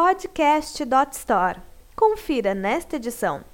podcast.store. 0.00 1.60
Confira 1.96 2.54
nesta 2.54 2.94
edição. 2.94 3.44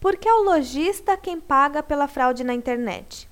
Por 0.00 0.16
que 0.16 0.28
é 0.28 0.34
o 0.34 0.42
lojista 0.42 1.16
quem 1.16 1.38
paga 1.38 1.84
pela 1.84 2.08
fraude 2.08 2.42
na 2.42 2.52
internet? 2.52 3.30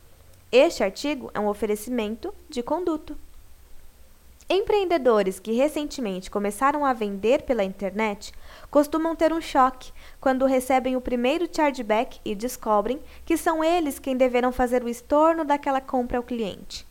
Este 0.53 0.85
artigo 0.85 1.29
é 1.35 1.41
um 1.41 1.49
oferecimento 1.49 2.33
de 2.49 2.63
conduto. 2.63 3.19
Empreendedores 4.49 5.41
que 5.41 5.51
recentemente 5.51 6.31
começaram 6.31 6.87
a 6.87 6.93
vender 6.93 7.43
pela 7.43 7.65
internet 7.65 8.33
costumam 8.71 9.17
ter 9.17 9.33
um 9.33 9.41
choque 9.41 9.93
quando 10.21 10.47
recebem 10.47 10.95
o 10.95 11.01
primeiro 11.01 11.49
chargeback 11.53 12.21
e 12.25 12.33
descobrem 12.33 13.03
que 13.25 13.37
são 13.37 13.65
eles 13.65 13.99
quem 13.99 14.17
deverão 14.17 14.53
fazer 14.53 14.85
o 14.85 14.89
estorno 14.89 15.45
daquela 15.45 15.81
compra 15.81 16.17
ao 16.17 16.23
cliente. 16.23 16.87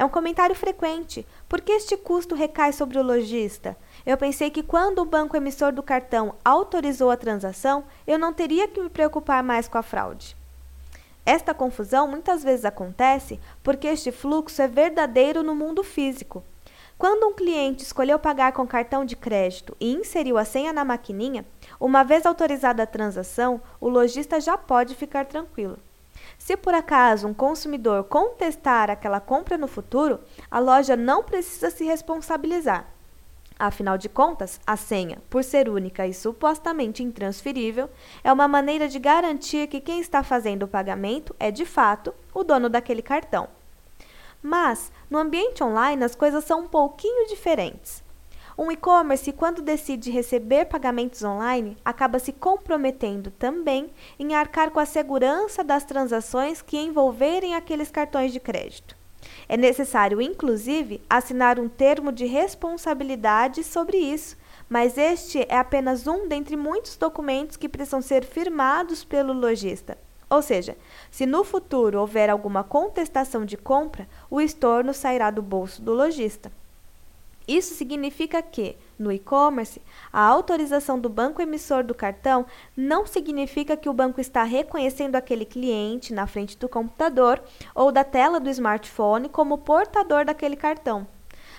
É 0.00 0.04
um 0.06 0.08
comentário 0.08 0.56
frequente. 0.56 1.26
Por 1.46 1.60
que 1.60 1.72
este 1.72 1.94
custo 1.94 2.34
recai 2.34 2.72
sobre 2.72 2.98
o 2.98 3.02
lojista? 3.02 3.76
Eu 4.06 4.16
pensei 4.16 4.48
que 4.48 4.62
quando 4.62 5.00
o 5.00 5.04
banco 5.04 5.36
emissor 5.36 5.72
do 5.72 5.82
cartão 5.82 6.36
autorizou 6.42 7.10
a 7.10 7.18
transação, 7.18 7.84
eu 8.06 8.18
não 8.18 8.32
teria 8.32 8.66
que 8.66 8.80
me 8.80 8.88
preocupar 8.88 9.42
mais 9.42 9.68
com 9.68 9.76
a 9.76 9.82
fraude. 9.82 10.34
Esta 11.26 11.52
confusão 11.52 12.08
muitas 12.08 12.42
vezes 12.42 12.64
acontece 12.64 13.38
porque 13.62 13.88
este 13.88 14.10
fluxo 14.10 14.62
é 14.62 14.66
verdadeiro 14.66 15.42
no 15.42 15.54
mundo 15.54 15.84
físico. 15.84 16.42
Quando 16.96 17.26
um 17.26 17.34
cliente 17.34 17.82
escolheu 17.82 18.18
pagar 18.18 18.52
com 18.52 18.66
cartão 18.66 19.04
de 19.04 19.14
crédito 19.14 19.76
e 19.78 19.92
inseriu 19.92 20.38
a 20.38 20.46
senha 20.46 20.72
na 20.72 20.82
maquininha, 20.82 21.44
uma 21.78 22.02
vez 22.04 22.24
autorizada 22.24 22.84
a 22.84 22.86
transação, 22.86 23.60
o 23.78 23.86
lojista 23.86 24.40
já 24.40 24.56
pode 24.56 24.94
ficar 24.94 25.26
tranquilo. 25.26 25.78
Se 26.38 26.56
por 26.56 26.74
acaso 26.74 27.26
um 27.28 27.34
consumidor 27.34 28.04
contestar 28.04 28.90
aquela 28.90 29.20
compra 29.20 29.56
no 29.56 29.68
futuro, 29.68 30.20
a 30.50 30.58
loja 30.58 30.96
não 30.96 31.22
precisa 31.22 31.70
se 31.70 31.84
responsabilizar. 31.84 32.86
Afinal 33.58 33.98
de 33.98 34.08
contas, 34.08 34.58
a 34.66 34.74
senha, 34.74 35.18
por 35.28 35.44
ser 35.44 35.68
única 35.68 36.06
e 36.06 36.14
supostamente 36.14 37.02
intransferível, 37.02 37.90
é 38.24 38.32
uma 38.32 38.48
maneira 38.48 38.88
de 38.88 38.98
garantir 38.98 39.66
que 39.66 39.82
quem 39.82 40.00
está 40.00 40.22
fazendo 40.22 40.62
o 40.62 40.68
pagamento 40.68 41.36
é 41.38 41.50
de 41.50 41.66
fato 41.66 42.14
o 42.32 42.42
dono 42.42 42.70
daquele 42.70 43.02
cartão. 43.02 43.48
Mas, 44.42 44.90
no 45.10 45.18
ambiente 45.18 45.62
online, 45.62 46.02
as 46.02 46.14
coisas 46.14 46.44
são 46.44 46.60
um 46.60 46.68
pouquinho 46.68 47.28
diferentes. 47.28 48.02
Um 48.62 48.70
e-commerce, 48.70 49.32
quando 49.32 49.62
decide 49.62 50.10
receber 50.10 50.66
pagamentos 50.66 51.22
online, 51.22 51.78
acaba 51.82 52.18
se 52.18 52.30
comprometendo 52.30 53.30
também 53.30 53.88
em 54.18 54.34
arcar 54.34 54.70
com 54.70 54.78
a 54.78 54.84
segurança 54.84 55.64
das 55.64 55.82
transações 55.82 56.60
que 56.60 56.76
envolverem 56.76 57.54
aqueles 57.54 57.90
cartões 57.90 58.34
de 58.34 58.38
crédito. 58.38 58.94
É 59.48 59.56
necessário, 59.56 60.20
inclusive, 60.20 61.00
assinar 61.08 61.58
um 61.58 61.70
termo 61.70 62.12
de 62.12 62.26
responsabilidade 62.26 63.64
sobre 63.64 63.96
isso, 63.96 64.36
mas 64.68 64.98
este 64.98 65.38
é 65.48 65.56
apenas 65.56 66.06
um 66.06 66.28
dentre 66.28 66.54
muitos 66.54 66.98
documentos 66.98 67.56
que 67.56 67.66
precisam 67.66 68.02
ser 68.02 68.26
firmados 68.26 69.02
pelo 69.04 69.32
lojista. 69.32 69.96
Ou 70.28 70.42
seja, 70.42 70.76
se 71.10 71.24
no 71.24 71.44
futuro 71.44 71.98
houver 71.98 72.28
alguma 72.28 72.62
contestação 72.62 73.42
de 73.42 73.56
compra, 73.56 74.06
o 74.30 74.38
estorno 74.38 74.92
sairá 74.92 75.30
do 75.30 75.40
bolso 75.40 75.80
do 75.80 75.94
lojista. 75.94 76.52
Isso 77.50 77.74
significa 77.74 78.40
que, 78.40 78.76
no 78.96 79.10
e-commerce, 79.10 79.82
a 80.12 80.22
autorização 80.22 81.00
do 81.00 81.08
banco 81.08 81.42
emissor 81.42 81.82
do 81.82 81.92
cartão 81.92 82.46
não 82.76 83.04
significa 83.04 83.76
que 83.76 83.88
o 83.88 83.92
banco 83.92 84.20
está 84.20 84.44
reconhecendo 84.44 85.16
aquele 85.16 85.44
cliente 85.44 86.14
na 86.14 86.28
frente 86.28 86.56
do 86.56 86.68
computador 86.68 87.42
ou 87.74 87.90
da 87.90 88.04
tela 88.04 88.38
do 88.38 88.48
smartphone 88.50 89.28
como 89.28 89.58
portador 89.58 90.24
daquele 90.24 90.54
cartão. 90.54 91.08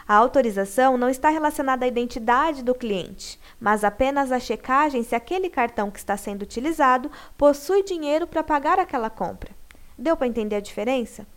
A 0.08 0.16
autorização 0.16 0.98
não 0.98 1.10
está 1.10 1.28
relacionada 1.28 1.84
à 1.84 1.90
identidade 1.90 2.64
do 2.64 2.74
cliente, 2.74 3.38
mas 3.60 3.84
apenas 3.84 4.32
à 4.32 4.40
checagem 4.40 5.04
se 5.04 5.14
aquele 5.14 5.50
cartão 5.50 5.92
que 5.92 6.00
está 6.00 6.16
sendo 6.16 6.44
utilizado 6.44 7.12
possui 7.38 7.84
dinheiro 7.84 8.26
para 8.26 8.42
pagar 8.42 8.80
aquela 8.80 9.10
compra. 9.10 9.52
Deu 9.98 10.16
para 10.16 10.28
entender 10.28 10.56
a 10.56 10.62
diferença? 10.62 11.28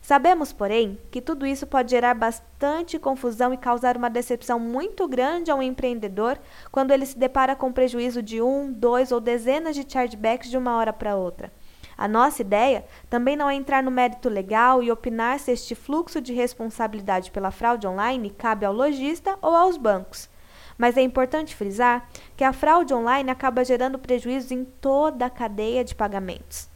Sabemos, 0.00 0.52
porém, 0.52 0.98
que 1.10 1.20
tudo 1.20 1.46
isso 1.46 1.66
pode 1.66 1.90
gerar 1.90 2.14
bastante 2.14 2.98
confusão 2.98 3.52
e 3.52 3.56
causar 3.56 3.96
uma 3.96 4.08
decepção 4.08 4.58
muito 4.58 5.06
grande 5.08 5.50
ao 5.50 5.62
empreendedor 5.62 6.38
quando 6.70 6.92
ele 6.92 7.04
se 7.04 7.18
depara 7.18 7.56
com 7.56 7.72
prejuízo 7.72 8.22
de 8.22 8.40
um, 8.40 8.72
dois 8.72 9.12
ou 9.12 9.20
dezenas 9.20 9.74
de 9.74 9.84
chargebacks 9.86 10.48
de 10.48 10.56
uma 10.56 10.76
hora 10.76 10.92
para 10.92 11.16
outra. 11.16 11.52
A 11.98 12.06
nossa 12.06 12.42
ideia 12.42 12.84
também 13.08 13.36
não 13.36 13.48
é 13.48 13.54
entrar 13.54 13.82
no 13.82 13.90
mérito 13.90 14.28
legal 14.28 14.82
e 14.82 14.90
opinar 14.90 15.38
se 15.40 15.50
este 15.50 15.74
fluxo 15.74 16.20
de 16.20 16.32
responsabilidade 16.32 17.30
pela 17.30 17.50
fraude 17.50 17.86
online 17.86 18.30
cabe 18.30 18.66
ao 18.66 18.72
lojista 18.72 19.38
ou 19.40 19.54
aos 19.54 19.78
bancos. 19.78 20.28
Mas 20.76 20.98
é 20.98 21.00
importante 21.00 21.56
frisar 21.56 22.06
que 22.36 22.44
a 22.44 22.52
fraude 22.52 22.92
online 22.92 23.30
acaba 23.30 23.64
gerando 23.64 23.98
prejuízos 23.98 24.50
em 24.50 24.64
toda 24.64 25.24
a 25.24 25.30
cadeia 25.30 25.82
de 25.82 25.94
pagamentos. 25.94 26.75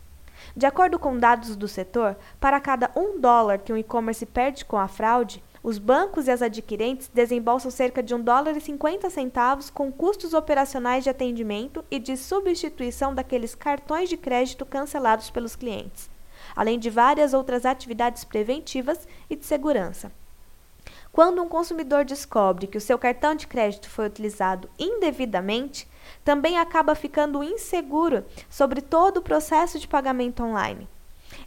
De 0.56 0.66
acordo 0.66 0.98
com 0.98 1.18
dados 1.18 1.56
do 1.56 1.68
setor, 1.68 2.16
para 2.40 2.60
cada 2.60 2.90
um 2.96 3.20
dólar 3.20 3.58
que 3.58 3.72
um 3.72 3.76
e-commerce 3.76 4.24
perde 4.26 4.64
com 4.64 4.76
a 4.76 4.88
fraude, 4.88 5.42
os 5.62 5.76
bancos 5.78 6.26
e 6.26 6.30
as 6.30 6.40
adquirentes 6.40 7.10
desembolsam 7.12 7.70
cerca 7.70 8.02
de 8.02 8.14
um 8.14 8.20
dólar 8.20 8.56
e 8.56 8.60
50 8.60 9.10
centavos 9.10 9.68
com 9.68 9.92
custos 9.92 10.32
operacionais 10.32 11.04
de 11.04 11.10
atendimento 11.10 11.84
e 11.90 11.98
de 11.98 12.16
substituição 12.16 13.14
daqueles 13.14 13.54
cartões 13.54 14.08
de 14.08 14.16
crédito 14.16 14.64
cancelados 14.64 15.28
pelos 15.28 15.54
clientes, 15.54 16.08
além 16.56 16.78
de 16.78 16.88
várias 16.88 17.34
outras 17.34 17.66
atividades 17.66 18.24
preventivas 18.24 19.06
e 19.28 19.36
de 19.36 19.44
segurança. 19.44 20.10
Quando 21.12 21.42
um 21.42 21.48
consumidor 21.48 22.04
descobre 22.04 22.66
que 22.66 22.78
o 22.78 22.80
seu 22.80 22.98
cartão 22.98 23.34
de 23.34 23.46
crédito 23.46 23.90
foi 23.90 24.06
utilizado 24.06 24.70
indevidamente, 24.78 25.86
também 26.24 26.58
acaba 26.58 26.94
ficando 26.94 27.42
inseguro 27.42 28.24
sobre 28.48 28.80
todo 28.80 29.18
o 29.18 29.22
processo 29.22 29.78
de 29.78 29.88
pagamento 29.88 30.42
online. 30.42 30.88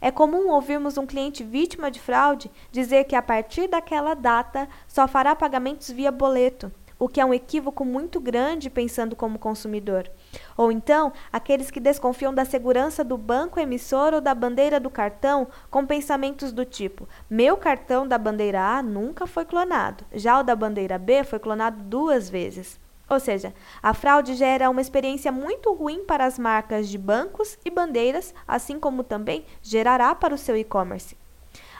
É 0.00 0.10
comum 0.10 0.48
ouvirmos 0.48 0.96
um 0.96 1.06
cliente 1.06 1.44
vítima 1.44 1.90
de 1.90 2.00
fraude 2.00 2.50
dizer 2.70 3.04
que 3.04 3.16
a 3.16 3.22
partir 3.22 3.68
daquela 3.68 4.14
data 4.14 4.68
só 4.88 5.06
fará 5.06 5.34
pagamentos 5.34 5.90
via 5.90 6.10
boleto, 6.10 6.72
o 6.98 7.08
que 7.08 7.20
é 7.20 7.24
um 7.24 7.34
equívoco 7.34 7.84
muito 7.84 8.20
grande 8.20 8.70
pensando 8.70 9.16
como 9.16 9.38
consumidor. 9.38 10.10
Ou 10.56 10.70
então, 10.72 11.12
aqueles 11.32 11.70
que 11.70 11.80
desconfiam 11.80 12.32
da 12.32 12.44
segurança 12.44 13.04
do 13.04 13.18
banco 13.18 13.60
emissor 13.60 14.14
ou 14.14 14.20
da 14.20 14.34
bandeira 14.34 14.80
do 14.80 14.90
cartão 14.90 15.48
com 15.70 15.86
pensamentos 15.86 16.52
do 16.52 16.64
tipo: 16.64 17.08
meu 17.28 17.56
cartão 17.56 18.06
da 18.06 18.16
bandeira 18.16 18.62
A 18.62 18.82
nunca 18.82 19.26
foi 19.26 19.44
clonado, 19.44 20.04
já 20.12 20.40
o 20.40 20.42
da 20.42 20.56
bandeira 20.56 20.98
B 20.98 21.24
foi 21.24 21.38
clonado 21.38 21.82
duas 21.82 22.30
vezes. 22.30 22.83
Ou 23.08 23.20
seja, 23.20 23.54
a 23.82 23.92
fraude 23.92 24.34
gera 24.34 24.70
uma 24.70 24.80
experiência 24.80 25.30
muito 25.30 25.72
ruim 25.72 26.04
para 26.04 26.24
as 26.24 26.38
marcas 26.38 26.88
de 26.88 26.96
bancos 26.96 27.58
e 27.64 27.70
bandeiras, 27.70 28.34
assim 28.48 28.78
como 28.80 29.04
também 29.04 29.44
gerará 29.62 30.14
para 30.14 30.34
o 30.34 30.38
seu 30.38 30.56
e-commerce. 30.56 31.16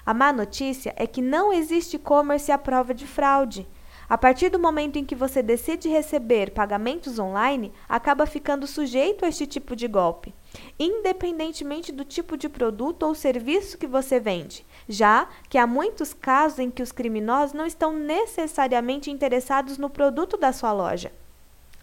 A 0.05 0.13
má 0.13 0.33
notícia 0.33 0.93
é 0.97 1.07
que 1.07 1.23
não 1.23 1.53
existe 1.53 1.97
e-commerce 1.97 2.53
à 2.53 2.59
prova 2.59 2.93
de 2.93 3.07
fraude. 3.07 3.67
A 4.15 4.17
partir 4.17 4.49
do 4.49 4.61
momento 4.61 4.97
em 4.97 5.05
que 5.05 5.17
você 5.17 5.43
decide 5.43 5.89
receber 5.89 6.53
pagamentos 6.53 7.19
online, 7.19 7.73
acaba 7.89 8.27
ficando 8.27 8.65
sujeito 8.65 9.25
a 9.25 9.29
este 9.29 9.45
tipo 9.45 9.75
de 9.75 9.89
golpe, 9.89 10.33
independentemente 10.79 11.91
do 11.91 12.05
tipo 12.05 12.37
de 12.37 12.49
produto 12.49 13.03
ou 13.03 13.13
serviço 13.13 13.77
que 13.77 13.89
você 13.89 14.21
vende, 14.21 14.65
já 14.89 15.27
que 15.49 15.59
há 15.59 15.67
muitos 15.67 16.15
casos 16.15 16.61
em 16.61 16.71
que 16.71 16.81
os 16.81 16.93
criminosos 16.93 17.55
não 17.55 17.67
estão 17.67 17.93
necessariamente 17.93 19.11
interessados 19.11 19.79
no 19.79 19.91
produto 19.91 20.37
da 20.37 20.53
sua 20.53 20.71
loja. 20.71 21.11